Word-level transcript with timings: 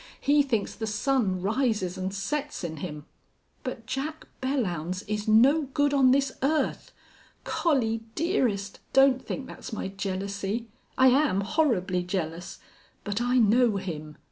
He 0.19 0.41
thinks 0.41 0.73
the 0.73 0.87
sun 0.87 1.43
rises 1.43 1.95
and 1.95 2.11
sets 2.11 2.63
in 2.63 2.77
him.... 2.77 3.05
But 3.61 3.85
Jack 3.85 4.27
Belllounds 4.41 5.03
is 5.07 5.27
no 5.27 5.67
good 5.75 5.93
on 5.93 6.09
this 6.09 6.31
earth! 6.41 6.91
Collie 7.43 8.01
dearest, 8.15 8.79
don't 8.93 9.21
think 9.23 9.45
that's 9.45 9.71
my 9.71 9.89
jealousy. 9.89 10.65
I 10.97 11.09
am 11.09 11.41
horribly 11.41 12.01
jealous. 12.01 12.57
But 13.03 13.21
I 13.21 13.37
know 13.37 13.77
him. 13.77 14.17